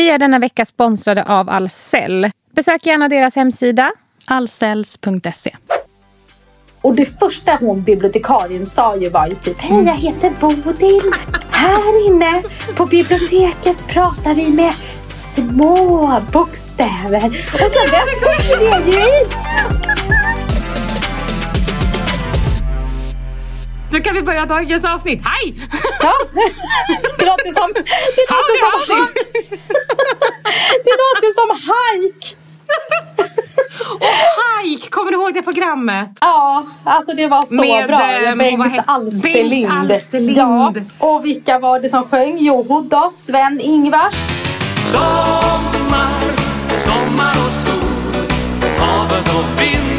[0.00, 2.30] Vi är denna vecka sponsrade av Ahlsell.
[2.54, 3.92] Besök gärna deras hemsida.
[4.24, 5.56] Allcells.se
[6.82, 11.12] Och det första hon bibliotekarien sa ju var ju typ Hej jag heter Bodil.
[11.50, 12.42] Här inne
[12.76, 14.72] på biblioteket pratar vi med
[15.34, 17.26] små bokstäver.
[17.52, 19.89] Och sen började jag ju i.
[23.90, 25.22] Då kan vi börja dagens avsnitt.
[25.24, 25.54] Hej!
[26.02, 26.12] Ja.
[27.18, 29.06] Det låter som, det låter som, Howdy,
[30.84, 32.36] det låter som hajk.
[34.64, 34.88] Hike!
[34.90, 36.08] Kommer du ihåg det programmet?
[36.20, 38.00] Ja, alltså det var så Med, bra.
[38.02, 39.68] ehm, Bengt Alsterlind.
[39.68, 40.36] Bengt Alsterlind.
[40.38, 42.36] Ja, och vilka var det som sjöng?
[42.40, 44.14] Jo då, Sven-Ingvars.
[44.84, 46.20] Sommar,
[46.76, 48.24] sommar och sol
[48.78, 49.89] Havet och vinden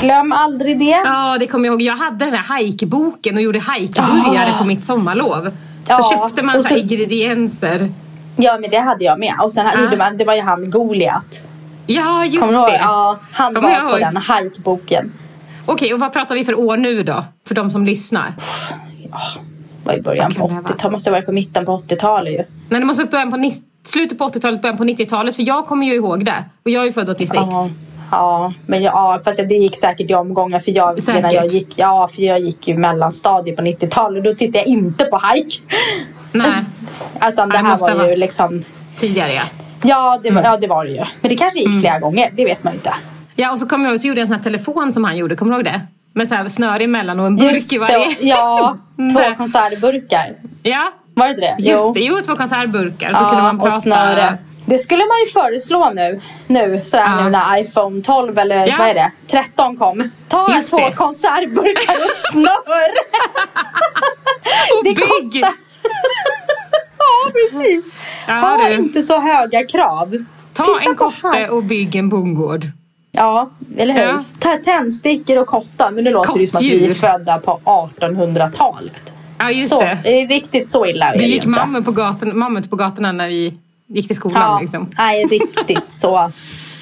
[0.00, 0.84] Glöm aldrig det.
[1.04, 1.82] Ja, det kommer jag ihåg.
[1.82, 4.58] Jag hade den här hajkboken och gjorde hajkburgare Ah.
[4.58, 5.44] på mitt sommarlov.
[5.44, 5.50] Så
[5.88, 7.92] Ja, köpte man så så- ingredienser.
[8.36, 9.34] Ja, men det hade jag med.
[9.42, 9.80] Och sen Ja.
[9.80, 11.44] gjorde man, det var ju han Goliat.
[11.86, 12.78] Ja, just Kommer det.
[12.78, 15.12] Ja, han Kommer var på den hajkboken.
[15.66, 17.24] Okej, och vad pratar vi för år nu då?
[17.48, 18.34] För de som lyssnar.
[19.84, 20.92] var i början på kan det ha 80-talet.
[20.92, 22.42] måste ha varit på mitten på 80-talet ju.
[22.68, 25.36] Nej, det måste vara början på ni- slutet på 80-talet, början på 90-talet.
[25.36, 26.44] För jag kommer ju ihåg det.
[26.64, 27.34] Och jag är ju född 86.
[27.50, 27.68] Ja,
[28.10, 31.22] ja, men jag, ja, fast det gick säkert i omgångar för jag, Säkert.
[31.22, 34.66] när jag gick, ja, för jag gick ju mellanstadiet på 90-talet och då tittade jag
[34.66, 35.54] inte på hajk.
[36.32, 36.64] Nej,
[37.28, 38.62] Utan det det här var ju liksom,
[38.96, 39.42] tidigare ja.
[39.82, 40.50] ja det, var, Mm.
[40.52, 41.04] ja det var det ju.
[41.20, 42.94] Men det kanske gick flera gånger, det vet man ju inte.
[43.36, 45.16] Ja, och så kommer jag ihåg, så gjorde jag en sån här telefon som han
[45.16, 45.36] gjorde.
[45.36, 45.80] Kommer du ihåg det?
[46.12, 48.16] Med så här snöre emellan och en burk Just i det, varje.
[48.20, 49.34] ja, två Nej.
[49.36, 50.26] konservburkar.
[50.62, 51.56] Ja, Var det inte det?
[51.58, 52.00] just det.
[52.00, 53.08] Jo, två konservburkar.
[53.12, 53.80] Så Ja, kunde man och prata.
[53.80, 54.38] snöre.
[54.66, 56.20] Det skulle man ju föreslå nu.
[56.46, 57.24] Nu, så här Ja.
[57.24, 58.74] nu när iPhone 12 eller Ja.
[58.78, 59.10] vad är det?
[59.30, 60.10] 13 kom.
[60.28, 60.92] Ta Just två det.
[60.92, 62.90] konservburkar och snör.
[64.78, 64.98] Och det bygg!
[65.08, 65.40] kostar.
[66.98, 67.92] ja, precis.
[68.26, 68.74] Ja, ha du.
[68.74, 70.24] inte så höga krav.
[70.52, 72.64] Ta Titta en kotte och bygg en bondgård.
[73.12, 74.02] Ja, eller hur?
[74.02, 74.24] Ja.
[74.38, 75.90] Ta tändstickor och kottar.
[75.90, 76.94] Men nu låter det ju som att vi är Kottdjur.
[76.94, 79.12] födda på 1800-talet.
[79.38, 79.86] Ja, just Så, det.
[79.86, 81.48] är det riktigt så illa är Vi det gick inte.
[81.48, 83.54] mammut på, mammut på gatorna när vi
[83.94, 84.42] gick till skolan.
[84.42, 84.90] Ja, Liksom.
[84.98, 86.30] nej, riktigt så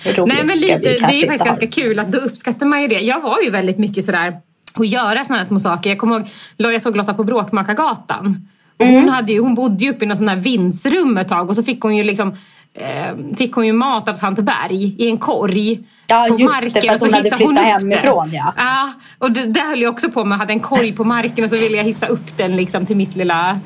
[0.05, 1.47] roligt Nej, men lite, det är faktiskt ha.
[1.47, 3.00] ganska kul att då uppskattar man ju det.
[3.00, 4.37] Jag var ju väldigt mycket sådär
[4.75, 5.91] att göra sådana här små saker.
[5.91, 6.28] Jag kommer ihåg,
[6.72, 8.49] jag såg Lotta på Bråkmakargatan.
[8.78, 8.95] Och Mm.
[8.95, 11.56] hon, hade ju, hon bodde ju uppe i något sånt här vindsrum ett tag och
[11.56, 12.37] så fick hon ju liksom
[12.75, 16.75] eh, fick hon ju mat av tant Berg i en korg Ja, på just det,
[16.75, 18.53] marken för att och så hon hade hon flyttat hemifrån, ja.
[18.56, 20.34] ja och det, det höll jag också på med.
[20.37, 22.97] Jag hade en korg på marken och så ville jag hissa upp den liksom till
[22.97, 23.61] mitt lilla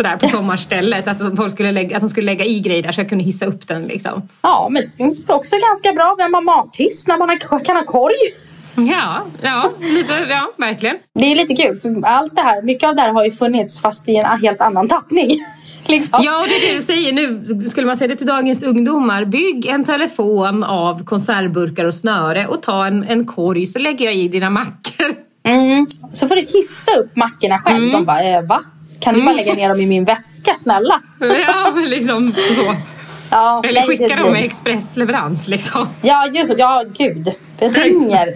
[0.00, 1.08] sådär på sommarstället.
[1.08, 3.46] Att, folk skulle lägga, att de skulle lägga i grejer där så jag kunde hissa
[3.46, 4.28] upp den liksom.
[4.42, 6.14] Ja, men det är också ganska bra.
[6.18, 8.16] Vem har mathiss när man kan ha korg?
[8.74, 10.96] Ja, ja, lite, ja, verkligen.
[11.14, 13.80] Det är lite kul, för allt det här, mycket av det här har ju funnits
[13.80, 15.38] fast i en helt annan tappning.
[15.86, 16.20] liksom.
[16.24, 17.60] Ja, och det är det du säger nu.
[17.68, 19.24] Skulle man säga det till dagens ungdomar.
[19.24, 24.14] Bygg en telefon av konservburkar och snöre och ta en, en korg så lägger jag
[24.14, 25.14] i dina mackor.
[25.42, 25.86] Mm.
[26.12, 27.76] Så får du hissa upp mackorna själv.
[27.76, 27.92] Mm.
[27.92, 28.62] De bara, eh, va?
[29.00, 31.00] Kan du bara lägga ner dem i min väska, snälla?
[31.18, 32.74] Ja, liksom så.
[33.30, 35.88] Ja, Eller nej, skicka dem med expressleverans liksom.
[36.02, 37.32] Ja, ju, ja gud.
[37.58, 38.26] Det ringer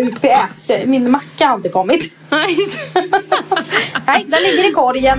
[0.00, 0.70] UPS.
[0.86, 2.18] Min macka har inte kommit.
[2.30, 2.56] Nej.
[4.06, 5.18] Nej, den ligger i korgen.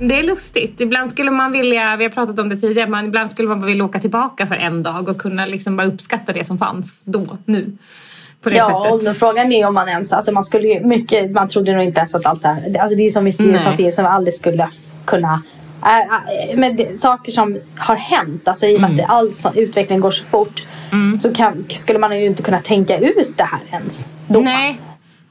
[0.00, 0.80] Det är lustigt.
[0.80, 3.84] Ibland skulle man vilja, vi har pratat om det tidigare, men ibland skulle man vilja
[3.84, 7.72] åka tillbaka för en dag och kunna liksom bara uppskatta det som fanns då, nu.
[8.42, 9.18] På det Ja, och sättet.
[9.18, 12.14] frågan är om man ens, alltså man skulle ju mycket, man trodde nog inte ens
[12.14, 13.58] att allt det här, alltså det är så mycket Nej.
[13.58, 14.68] som finns som man aldrig skulle
[15.04, 15.42] kunna
[15.84, 19.04] Äh, äh, men det, saker som har hänt, alltså i och med Mm.
[19.04, 20.62] att all utveckling går så fort
[21.20, 24.08] så kan, skulle man ju inte kunna tänka ut det här ens.
[24.28, 24.40] Då.
[24.40, 24.80] Nej.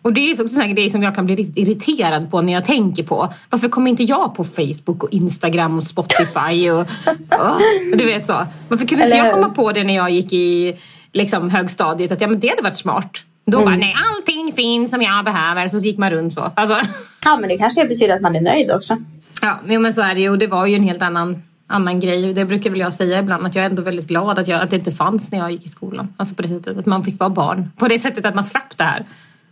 [0.02, 2.66] Och det är också en grej som jag kan bli riktigt irriterad på när jag
[2.66, 3.34] tänker på.
[3.50, 6.88] Varför kommer inte jag på Facebook och Instagram och Spotify och...
[7.40, 7.58] Åh,
[7.96, 8.34] du vet så.
[8.68, 9.42] Varför kunde inte Eller jag hur?
[9.42, 10.76] komma på det när jag gick i
[11.14, 12.12] liksom, högstadiet?
[12.12, 13.12] Att ja, men det hade varit smart.
[13.46, 13.66] Då Mm.
[13.70, 15.68] bara, nej allting finns som jag behöver.
[15.68, 16.52] Så gick man runt så.
[16.56, 16.78] Alltså,
[17.26, 18.98] Ja men det kanske betyder att man är nöjd också.
[19.42, 20.30] ja, men så är det ju.
[20.30, 22.34] Och det var ju en helt annan, annan grej.
[22.34, 23.46] Det brukar väl jag säga ibland.
[23.46, 25.66] Att jag är ändå väldigt glad att, jag, att det inte fanns när jag gick
[25.66, 26.08] i skolan.
[26.18, 26.78] Alltså på det sättet.
[26.78, 27.72] Att man fick vara barn.
[27.78, 29.06] På det sättet att man slapp det här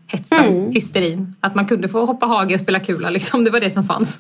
[0.08, 0.72] hetsen, Mm.
[0.72, 1.36] hysterin.
[1.40, 3.44] Att man kunde få hoppa hage och spela kula liksom.
[3.44, 4.20] Det var det som fanns.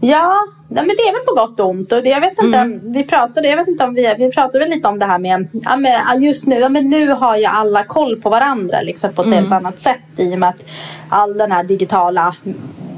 [0.00, 0.34] Ja,
[0.68, 1.92] men det är väl på gott och ont.
[1.92, 2.92] Och det, jag vet inte, Mm.
[2.92, 5.48] vi pratade, jag vet inte om vi, vi pratade väl lite om det här med,
[5.52, 9.22] ja, ja, just nu, ja, men nu har ju alla koll på varandra liksom, på
[9.22, 9.38] ett Mm.
[9.38, 10.64] helt annat sätt i och med att
[11.08, 12.36] all den här digitala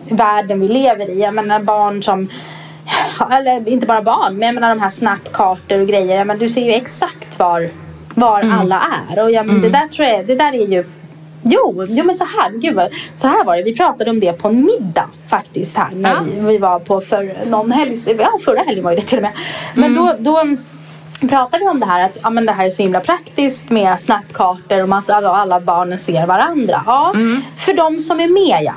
[0.08, 1.20] världen vi lever i.
[1.20, 2.28] Jag menar barn som
[3.30, 6.24] eller inte bara barn, men jag menar de här snapkartor och grejer.
[6.24, 7.70] Menar, du ser ju exakt var,
[8.14, 8.58] var Mm.
[8.58, 8.82] alla
[9.12, 9.22] är.
[9.24, 10.84] Och jag, men det, där tror jag, det där är ju
[11.42, 13.62] Jo, jo men så här, gud vad, så här var det.
[13.62, 16.16] Vi pratade om det på en middag faktiskt här när Ja.
[16.34, 19.32] vi, vi var på för någon helg, ja förra helgen var det till och med.
[19.74, 20.06] Men Mm.
[20.06, 20.56] då, då
[21.28, 24.00] pratade vi om det här att ja, men det här är så himla praktiskt med
[24.00, 26.82] snapkartor och massa, alltså, alla barnen ser varandra.
[26.86, 27.42] Ja, Mm.
[27.56, 28.74] för de som är med ja.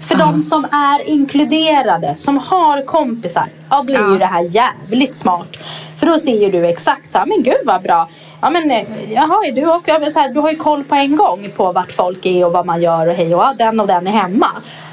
[0.00, 4.12] För de som är inkluderade, som har kompisar, ja då är Ja.
[4.12, 5.56] ju det här jävligt smart.
[5.98, 8.08] För då ser ju du exakt så här, men gud vad bra.
[8.44, 10.94] Ja men eh, jaha, du, och, ja, men så här, du har ju koll på
[10.94, 13.80] en gång på vart folk är och vad man gör och hej och ja, den
[13.80, 14.50] och den är hemma.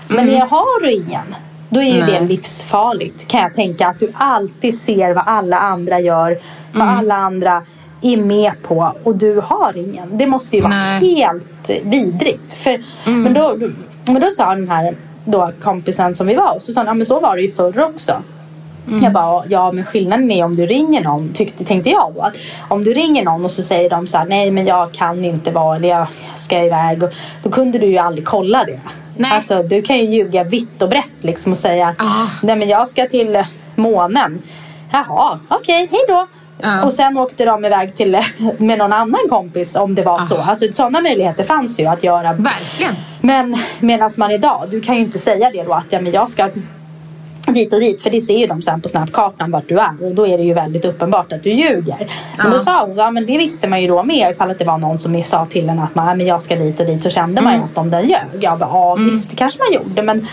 [0.07, 1.35] Men är, har du ingen,
[1.69, 2.11] då är ju Nej.
[2.11, 3.87] det livsfarligt kan jag tänka.
[3.87, 6.39] Att du alltid ser vad alla andra gör,
[6.73, 7.63] vad alla andra
[8.01, 10.17] är med på och du har ingen.
[10.17, 11.15] Det måste ju vara Nej.
[11.15, 12.53] helt vidrigt.
[12.53, 13.57] För, men, då,
[14.05, 14.95] men då sa den här
[15.25, 17.51] då, kompisen som vi var hos, så sa han, ja men så var det ju
[17.51, 18.13] förr också.
[18.99, 22.21] Jag bara, ja men skillnaden är om du ringer någon, tyckte, tänkte jag då.
[22.21, 22.33] Att
[22.69, 25.51] om du ringer någon och så säger de så här, nej men jag kan inte
[25.51, 27.03] vara, eller jag ska iväg.
[27.03, 27.09] Och,
[27.43, 28.79] då kunde du ju aldrig kolla det.
[29.17, 29.31] Nej.
[29.31, 32.27] Alltså du kan ju ljuga vitt och brett liksom och säga att, Ah.
[32.41, 33.45] nej men jag ska till eh,
[33.75, 34.41] månen.
[34.91, 36.27] Jaha, okej, hej då.
[36.61, 36.83] Ja.
[36.85, 38.17] Och sen åkte de iväg till,
[38.57, 40.37] med någon annan kompis om det var så.
[40.37, 40.43] Ah.
[40.43, 42.33] Alltså sådana möjligheter fanns ju att göra.
[42.33, 42.95] Verkligen.
[43.21, 46.29] Men medan man idag, du kan ju inte säga det då att ja, men jag
[46.29, 46.49] ska
[47.53, 48.01] dit och dit.
[48.01, 49.91] För det ser ju de sen på snapkartan vart du är.
[50.03, 51.97] Och då är det ju väldigt uppenbart att du ljuger.
[52.37, 52.49] Men Ja.
[52.53, 54.77] då sa hon, ja men det visste man ju då med ifall att det var
[54.77, 57.03] någon som sa till en att man, men jag ska dit och dit.
[57.03, 58.19] Så kände man ju att om den ljög.
[58.39, 60.01] Jag bara, ja visst det kanske man gjorde.
[60.01, 60.27] Men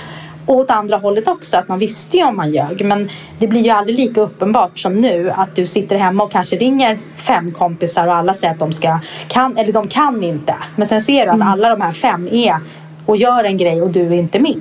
[0.47, 2.85] och åt andra hållet också, att man visste ju om man ljög.
[2.85, 6.57] Men det blir ju aldrig lika uppenbart som nu att du sitter hemma och kanske
[6.57, 8.99] ringer fem kompisar och alla säger att de ska,
[9.29, 10.55] kan, eller de kan inte.
[10.77, 12.57] Men sen ser du att alla de här fem är
[13.09, 14.61] och gör en grej och du är inte med.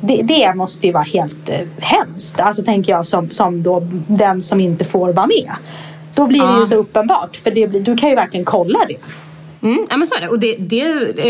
[0.00, 2.40] Det, det måste ju vara helt eh, hemskt.
[2.40, 5.50] Alltså tänker jag som, som då den som inte får vara med.
[6.14, 6.60] Då blir det Ja.
[6.60, 7.36] ju så uppenbart.
[7.36, 8.96] För det blir, du kan ju verkligen kolla det.
[9.66, 10.28] Mm, ja men så är det.
[10.28, 10.80] Och det, det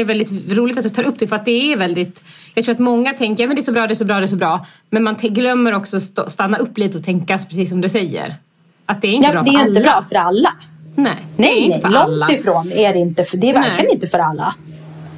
[0.01, 2.25] är väldigt roligt att du tar upp det för att det är väldigt...
[2.55, 4.25] Jag tror att många tänker att det är så bra, det är så bra, det
[4.25, 4.67] är så bra.
[4.91, 8.35] Men man glömmer också st- stanna upp lite och tänka precis som du säger.
[8.87, 9.69] Att det är inte Ja, bra för det för är alla.
[9.69, 10.53] inte bra för alla.
[10.97, 12.33] Nej, det är Nej, inte nej för långt alla.
[12.33, 13.25] ifrån är det inte.
[13.25, 13.95] För, det är verkligen Nej.
[13.95, 14.55] inte för alla.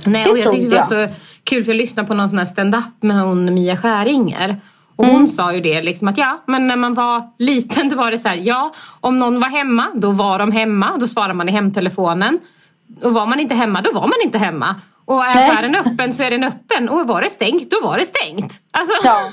[0.06, 1.08] Nej, Det och jag tyckte det var jag.
[1.10, 1.14] så
[1.44, 4.60] kul för jag lyssnade på någon sån här stand-up med hon Mia Skäringer.
[4.96, 5.16] Och Mm.
[5.16, 8.18] hon sa ju det liksom att ja, men när man var liten då var det
[8.18, 10.96] så här, ja, om någon var hemma, då var de hemma.
[11.00, 12.38] Då svarade man i hemtelefonen.
[13.02, 14.74] Och var man inte hemma, då var man inte hemma.
[15.04, 16.88] Och är affären öppen så är den öppen.
[16.88, 18.54] Och var det stängt, då var det stängt.
[18.70, 19.30] Alltså, Ja,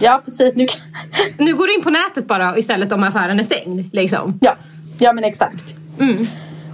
[0.00, 0.54] ja precis.
[0.56, 0.66] Nu
[1.38, 3.94] nu går du in på nätet bara istället om affären är stängd.
[3.94, 4.38] Liksom.
[4.40, 4.54] ja.
[4.98, 5.64] ja, men exakt.
[6.00, 6.22] Mm.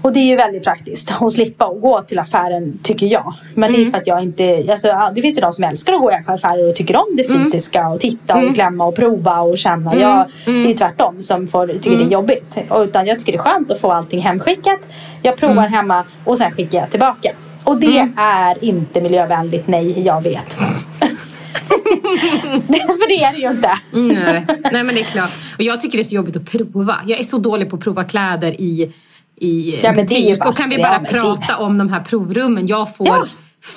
[0.05, 3.35] Och det är ju väldigt praktiskt att slippa att gå till affären tycker jag.
[3.55, 6.01] Men det är för att jag inte, alltså, det finns ju de som älskar att
[6.01, 9.59] gå i affärer och tycker om det fysiska och titta och klämma och prova och
[9.59, 9.97] känna.
[9.97, 12.59] Jag det är ju tvärtom som får, tycker det är jobbigt.
[12.69, 14.81] Och, utan jag tycker det är skönt att få allting hemskickat.
[15.23, 17.31] Jag provar hemma och sen skickar jag tillbaka.
[17.65, 20.57] Och det är inte miljövänligt, nej jag vet.
[22.99, 23.79] för det är det ju inte.
[23.93, 24.47] Nej.
[24.73, 25.31] Nej men det är klart.
[25.57, 27.00] Och jag tycker det är så jobbigt att prova.
[27.07, 28.93] Jag är så dålig på att prova kläder i,
[29.37, 32.67] i Ja, det bara- Och kan vi ja, bara det- prata om de här provrummen.
[32.67, 33.27] Jag får Ja.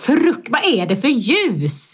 [0.06, 0.48] frukt...
[0.50, 1.94] Vad är det för ljus?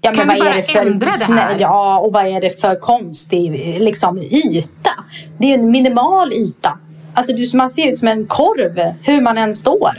[0.00, 1.56] Ja, Kan vi är bara det för, ändra det här?
[1.60, 3.50] Ja, och vad är det för konstig
[3.80, 4.90] liksom, yta?
[5.38, 6.78] Det är en minimal yta.
[7.14, 9.90] Alltså du, man ser ut som en korv hur man än står.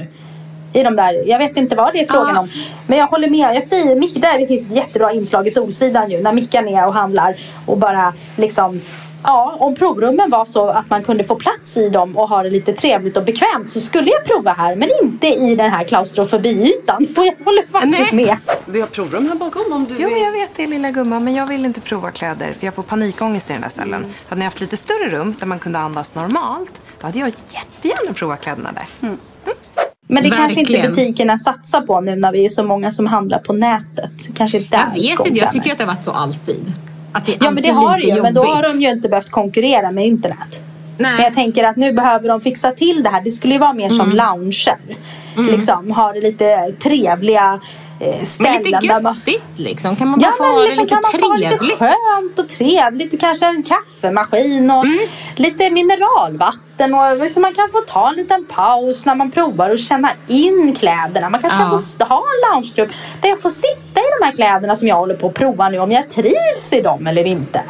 [0.73, 2.41] I de där, jag vet inte vad det är frågan Ja.
[2.41, 2.49] om.
[2.87, 3.55] Men jag håller med.
[3.55, 6.21] Jag säger, Mick, där det finns ett jättebra inslag i Solsidan ju.
[6.21, 7.35] När Mickan är och handlar
[7.65, 8.81] och bara liksom
[9.25, 12.49] Ja, om provrummen var så att man kunde få plats i dem och ha det
[12.49, 17.07] lite trevligt och bekvämt så skulle jag prova här men inte i den här klaustrofobiytan.
[17.17, 18.25] Och jag håller faktiskt Nej.
[18.25, 18.37] med.
[18.65, 20.17] Vi har provrum här bakom om du Jo, vill.
[20.23, 23.49] jag vet det lilla gumman, men jag vill inte prova kläder för jag får panikångest
[23.49, 24.05] i den där cellen.
[24.29, 28.13] Hade ni haft lite större rum där man kunde andas normalt, då hade jag jättegärna
[28.13, 29.09] provat kläderna där.
[30.07, 30.91] Men det kanske inte Verkligen.
[30.91, 34.11] butikerna satsar på nu när vi är så många som handlar på nätet.
[34.35, 36.73] Kanske där Jag vet inte, jag tycker att det har varit så alltid.
[37.15, 39.09] Att det är Ja men det har det ju, men då har de ju inte
[39.09, 40.59] behövt konkurrera med internet.
[40.97, 41.23] Men Nej.
[41.23, 43.21] jag tänker att nu behöver de fixa till det här.
[43.21, 43.97] Det skulle ju vara mer Mm.
[43.97, 44.77] som lounger.
[45.51, 47.59] Liksom, ha det lite trevliga
[48.23, 48.53] ställen.
[48.53, 49.95] Men lite göttigt liksom.
[49.95, 51.77] Kan man bara Ja få men ha det liksom lite kan man få lite trevligt?
[51.79, 54.99] skönt och trevligt och kanske en kaffemaskin och Mm.
[55.35, 59.79] lite mineralvatten och liksom man kan få ta en liten paus när man provar och
[59.79, 61.29] känna in kläderna.
[61.29, 61.69] Man kanske Ja.
[61.69, 62.89] kan få ha en loungegrupp
[63.21, 65.79] där jag får sitta i de här kläderna som jag håller på att prova nu
[65.79, 67.61] om jag trivs i dem eller inte.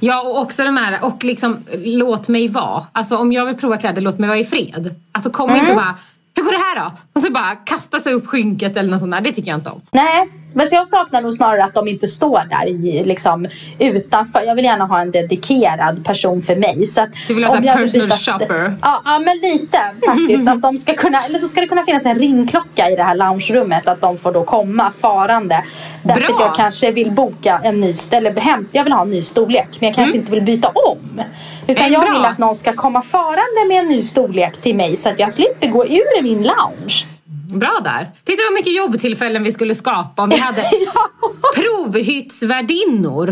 [0.00, 2.86] Ja och också de här, och liksom låt mig vara.
[2.92, 4.94] Alltså om jag vill prova kläder, låt mig vara i fred.
[5.12, 5.60] Alltså kom Mm.
[5.62, 5.94] inte bara
[6.38, 6.92] hur går det här då?
[7.12, 9.20] Och så bara kasta sig upp skynket eller något sånt där.
[9.20, 9.80] Det tycker jag inte om.
[9.90, 13.46] Nej, men så jag saknar nog snarare att de inte står där i, liksom,
[13.78, 14.42] utanför.
[14.42, 16.86] Jag vill gärna ha en dedikerad person för mig.
[16.86, 18.76] Så att Du vill ha vill personal byta- shopper?
[18.82, 20.48] Ja, ja, men lite faktiskt.
[20.48, 23.14] att de ska kunna, eller så ska det kunna finnas en ringklocka i det här
[23.14, 23.88] loungerummet.
[23.88, 25.64] Att de får då komma farande.
[26.02, 26.34] Därför Bra.
[26.34, 29.68] att jag kanske vill boka en ny, eller jag vill ha en ny storlek.
[29.80, 31.22] Men jag kanske inte vill byta om.
[31.68, 32.12] Utan jag bra.
[32.12, 34.96] vill att någon ska komma farande med en ny storlek till mig.
[34.96, 37.06] Så att jag slipper gå ur min lounge.
[37.54, 38.10] Bra där.
[38.24, 41.30] Titta vad mycket jobbtillfällen vi skulle skapa om vi hade ja.
[41.56, 43.28] provhyttsvärdinnor.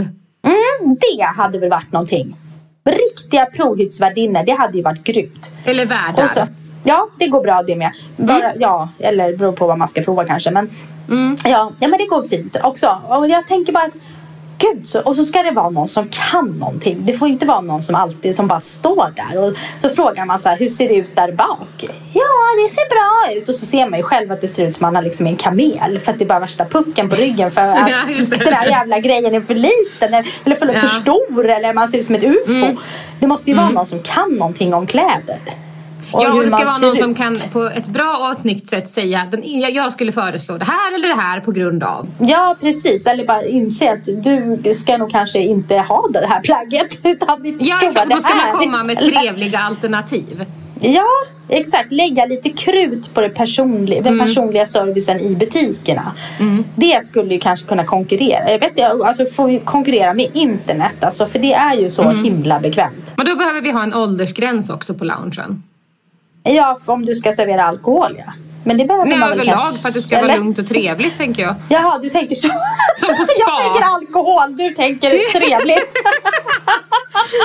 [0.47, 2.37] Mm, det hade väl varit någonting.
[2.85, 5.51] Riktiga provhyttsvärdinnor, det hade ju varit grymt.
[5.65, 6.27] Eller värdar.
[6.27, 6.41] Så,
[6.85, 7.93] ja, det går bra det med.
[8.17, 10.51] Bara, Ja, eller beror på vad man ska prova kanske.
[10.51, 10.71] Men,
[11.45, 12.87] ja, ja, men det går fint också.
[13.09, 13.97] Och jag tänker bara att
[14.59, 17.03] Gud, så, och så ska det vara någon som kan någonting.
[17.07, 19.39] Det får inte vara någon som alltid som bara står där.
[19.43, 21.85] Och så frågar man så här, hur ser det ut där bak?
[22.13, 22.33] Ja,
[22.65, 23.49] det ser bra ut.
[23.49, 25.37] Och så ser man ju själv att det ser ut som man har liksom en
[25.37, 26.01] kamel.
[26.05, 27.51] För att det är bara värsta pucken på ryggen.
[27.51, 30.15] För att Ja, den där jävla grejen är för liten.
[30.15, 30.81] Eller, eller för, Ja.
[30.81, 31.49] för stor.
[31.49, 32.77] Eller man ser ut som ett ufo.
[33.21, 35.41] Det måste ju vara någon som kan någonting om kläder.
[36.13, 37.17] Ja, hur och det ska vara någon som ut.
[37.17, 39.41] kan på ett bra och snyggt sätt säga den,
[39.75, 42.09] jag, skulle föreslå det här eller det här på grund av.
[42.19, 43.07] Ja, precis.
[43.07, 47.01] Eller bara inse att du ska nog kanske inte ha det här plagget.
[47.05, 48.11] Utan vi Ja, exakt.
[48.11, 50.45] Då ska man komma med trevliga alternativ.
[50.81, 51.07] Ja,
[51.49, 51.93] exakt.
[51.93, 54.27] Lägga lite krut på det personliga, den Mm.
[54.27, 56.13] personliga servicen i butikerna.
[56.75, 58.51] Det skulle ju kanske kunna konkurrera.
[58.51, 61.05] Jag vet, alltså få ju konkurrera med internet.
[61.05, 62.25] Alltså, för det är ju så Mm.
[62.25, 63.13] himla bekvämt.
[63.17, 65.63] Men då behöver vi ha en åldersgräns också på loungen.
[66.47, 68.33] Ja, om du ska servera alkohol ja.
[68.65, 69.79] Men det behöver Nej, man väl överlag kanske.
[69.83, 70.29] för att det ska Eller?
[70.29, 71.55] vara lugnt och trevligt tänker jag.
[71.69, 72.49] Jaha, du tänker så.
[72.97, 73.63] Som på spa.
[73.63, 75.11] Jag tänker alkohol, du tänker
[75.41, 75.95] trevligt.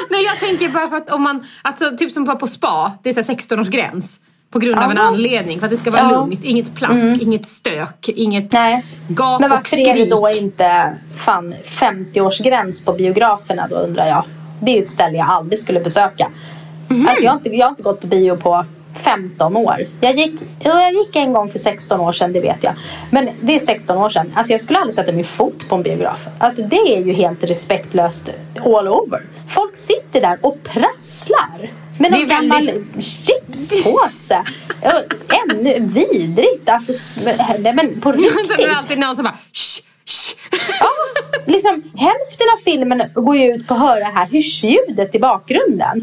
[0.10, 3.14] Nej jag tänker bara för att om man, alltså typ som på, spa, det är
[3.24, 4.20] så här 16-årsgräns.
[4.52, 5.04] På grund av en Ja.
[5.04, 5.60] anledning.
[5.60, 6.10] För att det ska vara Ja.
[6.12, 6.44] lugnt.
[6.44, 8.86] Inget plask, inget stök, inget Nej.
[9.08, 10.10] gap Men och varför är det skrik.
[10.10, 14.24] då inte fan 50-årsgräns på biograferna då undrar jag.
[14.62, 16.28] Det är ju ett ställe jag aldrig skulle besöka.
[16.88, 17.08] Mhm.
[17.08, 19.86] Alltså jag, har inte, jag har inte gått på bio på 15 år.
[20.02, 22.74] Jag gick, jag gick en gång för 16 år sedan, det vet jag.
[23.12, 24.34] Men det är 16 år sedan.
[24.36, 26.28] Alltså jag skulle aldrig sätta min fot på en biograf.
[26.40, 28.30] Alltså det är ju helt respektlöst
[28.66, 29.22] all over.
[29.48, 31.72] Folk sitter där och prasslar.
[31.98, 34.44] Med någon gammal väldigt- chipspåse.
[35.50, 36.70] Ännu vidrigt.
[36.70, 37.22] Alltså,
[37.60, 38.60] nej men på Så det riktigt.
[38.60, 39.82] är alltid någon som bara shh.
[40.80, 40.90] Ja,
[41.46, 46.02] liksom, hälften av filmen går ju ut på att höra här hysch-ljudet i bakgrunden.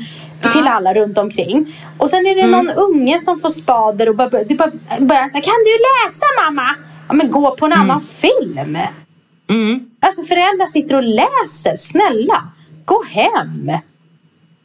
[0.52, 1.76] Till alla runt omkring.
[1.98, 5.42] Och sen är det någon unge som får spader och bara, det bara börjar säga
[5.42, 6.74] Kan du läsa mamma?
[7.08, 8.78] Ja men gå på en annan film.
[9.50, 9.90] Mm.
[10.00, 11.76] Alltså föräldrar sitter och läser.
[11.76, 12.44] Snälla,
[12.84, 13.72] gå hem.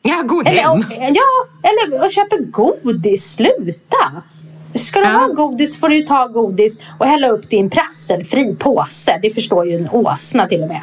[0.01, 0.71] Ja, gå Eller, hem.
[0.71, 3.35] och, ja, eller och köper godis.
[3.35, 4.21] Sluta.
[4.75, 5.11] Ska du Ja.
[5.11, 9.19] ha godis får du ta godis och hälla upp en prasselfri påse.
[9.21, 10.81] Det förstår ju en åsna till och med.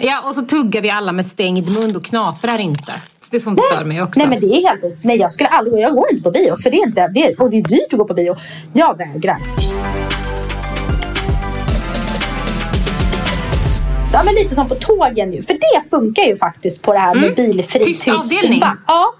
[0.00, 2.92] Ja, och så tuggar vi alla med stängd mun och knaprar inte.
[3.30, 4.20] Det är sånt stör mig också.
[4.20, 5.04] Nej men det är helt...
[5.04, 5.82] Nej jag skulle aldrig...
[5.82, 7.08] Jag går inte på bio för det är inte...
[7.14, 8.36] Det är, och det är dyrt att gå på bio.
[8.72, 9.36] Jag vägrar.
[14.12, 15.42] Ja men lite som på tågen ju.
[15.42, 17.86] För det funkar ju faktiskt på det här med bilfri Mm.
[17.86, 18.62] Tyst avdelning.
[18.86, 19.12] Ja.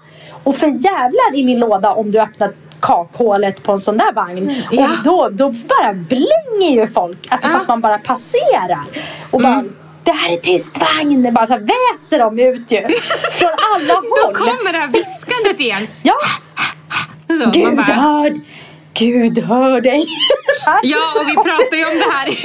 [0.43, 2.51] Och för jävlar i min låda om du öppnar
[2.85, 4.63] kakhålet på en sån där vagn.
[4.71, 4.83] Ja.
[4.83, 7.27] Och då, då bara blänger ju folk.
[7.29, 7.49] Alltså Ja.
[7.49, 7.59] Mm.
[7.59, 8.83] fast man bara passerar.
[9.31, 9.63] Och bara...
[10.03, 11.23] Det här är tyst vagn!
[11.23, 12.81] Det bara så här väser de ut ju.
[13.31, 14.35] Från alla Då håll.
[14.35, 15.87] kommer det här viskandet igen.
[16.03, 16.15] Ja,
[17.43, 18.33] Så, Gud bara, hör,
[18.93, 20.05] Gud hör dig.
[20.83, 22.35] Ja, och vi pratade ju om det här i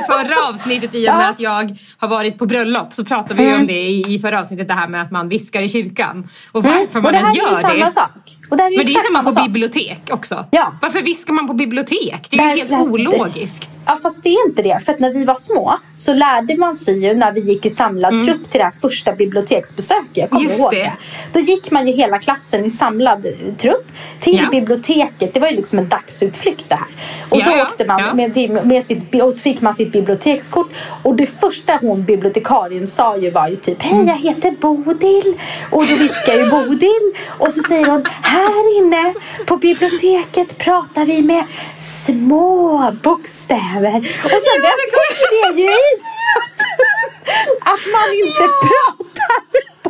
[0.00, 2.92] det förra avsnittet i och med att jag har varit på bröllop.
[2.94, 5.62] Så pratade vi ju om det i, förra avsnittet, det här med att man viskar
[5.62, 6.28] i kyrkan.
[6.52, 6.88] Och varför Mm.
[6.96, 7.92] Och man det ens här är ju gör samma det.
[7.92, 8.36] sak.
[8.50, 9.44] Och det är ju Men det är samma på sak.
[9.44, 10.44] bibliotek också.
[10.50, 10.72] Ja.
[10.82, 12.26] Varför viskar man på bibliotek?
[12.30, 13.70] Det är ju helt ologiskt.
[13.86, 14.80] Ja fast det är inte det.
[14.84, 17.70] För att när vi var små så lärde man sig ju när vi gick i
[17.70, 20.06] samlad trupp till det här första biblioteksbesöket.
[20.14, 20.50] Jag kommer Mm.
[20.50, 20.78] Just ihåg det.
[20.78, 20.92] det.
[21.32, 23.26] Då gick man ju hela klassen i samlad
[23.58, 23.86] trupp
[24.20, 24.50] till Ja.
[24.50, 25.34] biblioteket.
[25.34, 26.86] Det var ju liksom en dagsutflykt det här.
[27.28, 28.14] Och Ja, så ja, åkte man ja.
[28.14, 30.68] med, till- med sitt, och fick man sitt bibliotekskort.
[31.02, 35.34] Och det första hon bibliotekarien sa ju var ju typ Hej jag heter Bodil.
[35.70, 37.12] Och då viskar ju Bodil.
[37.38, 39.14] Och så säger hon Här inne
[39.46, 41.44] på biblioteket pratar vi med
[41.78, 43.96] små bokstäver.
[44.24, 45.72] Och sen dess ligger det ju i
[47.60, 49.05] att man inte pratar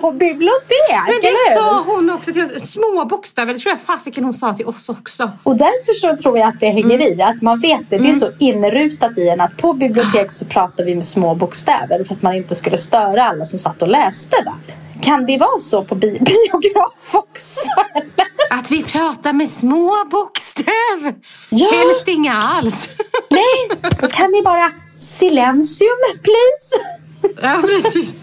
[0.06, 1.06] på bibliotek.
[1.06, 2.70] Men det sa hon också till oss.
[2.72, 5.30] Små bokstäver, det tror jag fasiken hon sa till oss också.
[5.42, 7.18] Och därför så tror jag att det hänger Mm.
[7.18, 7.22] i.
[7.22, 7.98] Att man vet det.
[7.98, 12.04] Det är så inrutat i en att på bibliotek så pratar vi med små bokstäver.
[12.04, 14.54] För att man inte skulle störa alla som satt och läste där.
[15.02, 17.60] Kan det vara så på bi- biograf också?
[17.94, 18.58] eller?
[18.60, 21.14] Att vi pratar med små bokstäver.
[21.50, 21.70] Ja.
[21.72, 22.88] Helst inga alls.
[23.30, 26.96] Nej, då kan ni bara silensium please.
[27.42, 28.14] Ja, precis.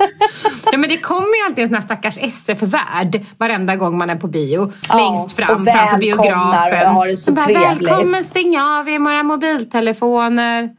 [0.72, 4.16] Ja, men det kommer ju alltid en sån här stackars SF-värd varenda gång man är
[4.16, 4.74] på bio.
[4.90, 6.88] Ja, längst fram framför biografen.
[6.88, 7.90] och har det så Som bara, trevligt.
[7.90, 10.70] Välkommen, stäng av er våra mobiltelefoner.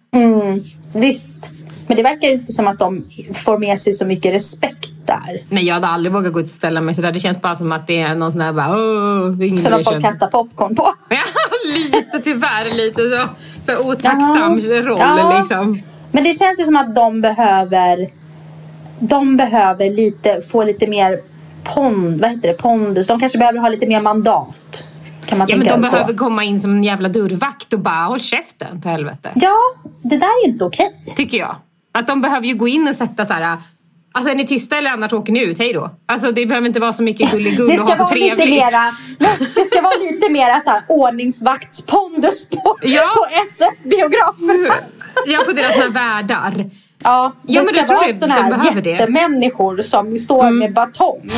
[0.95, 1.38] Visst.
[1.87, 3.04] Men det verkar inte som att de
[3.45, 5.43] får med sig så mycket respekt där.
[5.49, 7.12] Nej, jag hade aldrig vågat gå ut och ställa mig sådär.
[7.12, 9.95] Det känns bara som att det är någon sån här bara, Åh, ingen bryr de
[9.97, 10.95] om." kastar popcorn på.
[11.09, 11.16] Ja,
[11.75, 12.75] lite tyvärr.
[12.75, 13.28] Lite så,
[13.73, 14.83] så otacksam Ja.
[14.83, 15.38] roll Ja.
[15.38, 15.81] liksom.
[16.14, 18.09] Men det känns ju som att de behöver
[18.99, 21.18] de behöver lite, få lite mer
[21.64, 23.06] pond, vad heter det, pondus.
[23.06, 24.87] De kanske behöver ha lite mer mandat.
[25.26, 25.92] Kan man Ja, men tänka de så?
[25.92, 29.30] behöver komma in som en jävla dörrvakt och bara håll käften för helvete.
[29.35, 29.56] Ja,
[30.02, 31.12] det där är inte okej.
[31.16, 31.56] Tycker jag.
[31.92, 33.56] Att de behöver ju gå in och sätta så här.
[34.16, 35.90] Alltså är ni tysta eller annars åker ni ut, hej då.
[36.06, 38.49] Alltså det behöver inte vara så mycket gulligull och ha så trevligt.
[38.49, 38.94] mera,
[39.54, 43.12] det ska vara lite mera så här ordningsvaktspondus på, Ja.
[43.16, 44.75] på SF-biograferna.
[45.26, 46.71] Ja, på deras här världar.
[47.02, 48.90] Ja, det Ja, men ska vara de här behöver det.
[48.92, 49.00] Mm.
[49.00, 51.30] jättemänniskor som står med batong.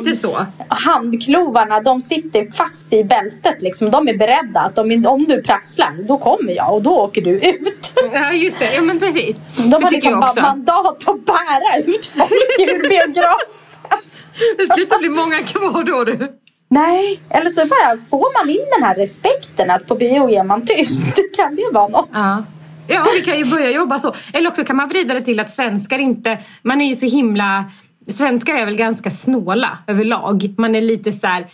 [0.00, 0.46] Liksom, lite så.
[0.68, 3.62] Handklovarna de sitter fast i bältet.
[3.62, 3.90] Liksom.
[3.90, 7.30] De är beredda att om, om du prasslar, då kommer jag och då åker du
[7.30, 7.94] ut.
[8.12, 8.74] Ja, just det.
[8.74, 9.36] Ja, men precis.
[9.56, 13.48] De det har liksom bara mandat att bära ut folk ur biografen.
[14.58, 16.38] Det ska inte bli många kvar då du.
[16.68, 20.66] Nej, eller så bara får man in den här respekten att på bio är man
[20.66, 21.36] tyst.
[21.36, 22.08] Kan det vara något?
[22.12, 22.42] Ja.
[22.86, 24.14] Ja, vi kan ju börja jobba så.
[24.32, 26.38] Eller också kan man vrida det till att svenskar inte...
[26.62, 27.64] Man är ju så himla...
[28.08, 30.54] Svenskar är väl ganska snåla överlag.
[30.56, 31.46] Man är lite så här...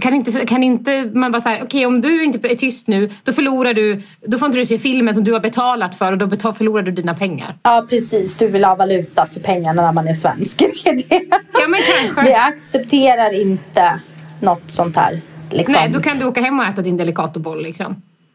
[0.00, 3.32] Kan inte, kan inte man bara säga okej om du inte är tyst nu då
[3.32, 6.26] förlorar du, då får inte du se filmen som du har betalat för och då
[6.26, 7.56] betal, förlorar du dina pengar.
[7.62, 8.36] Ja, precis.
[8.36, 10.58] Du vill ha valuta för pengarna när man är svensk.
[10.58, 11.22] Det är det.
[11.52, 12.24] Ja men kanske.
[12.24, 14.00] Vi accepterar inte
[14.40, 15.20] något sånt här.
[15.50, 15.72] Liksom.
[15.72, 18.02] Nej, då kan du åka hem och äta din delicatoboll liksom.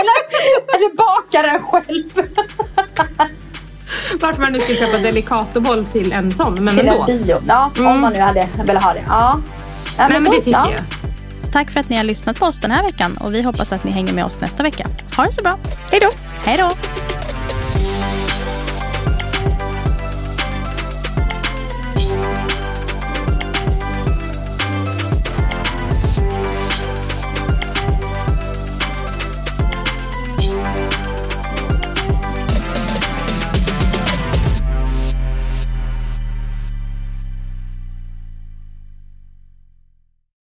[0.00, 0.18] eller,
[0.76, 2.26] eller baka den själv.
[4.20, 7.06] Varför man nu skulle köpa delicatoboll till en sån, men till ändå.
[7.08, 7.36] en bio.
[7.48, 9.04] Ja, om man nu hade velat ha det.
[9.08, 9.40] Ja.
[9.98, 10.70] Nej men så, det tycker ja.
[10.72, 10.82] jag.
[11.52, 13.84] Tack för att ni har lyssnat på oss den här veckan och vi hoppas att
[13.84, 14.86] ni hänger med oss nästa vecka.
[15.16, 15.58] Ha det så bra.
[15.90, 16.10] Hej då!
[16.44, 16.70] Hej då!